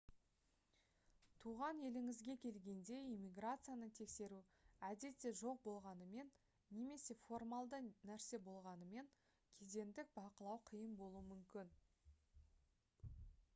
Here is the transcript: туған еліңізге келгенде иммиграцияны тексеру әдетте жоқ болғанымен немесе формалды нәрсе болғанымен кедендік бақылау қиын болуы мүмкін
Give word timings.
туған 1.43 1.81
еліңізге 1.87 2.35
келгенде 2.45 2.95
иммиграцияны 3.09 3.89
тексеру 3.99 4.39
әдетте 4.89 5.31
жоқ 5.41 5.61
болғанымен 5.67 6.31
немесе 6.79 7.15
формалды 7.27 7.81
нәрсе 8.13 8.39
болғанымен 8.49 9.11
кедендік 9.61 10.09
бақылау 10.21 10.63
қиын 10.71 10.97
болуы 11.03 11.21
мүмкін 11.33 11.71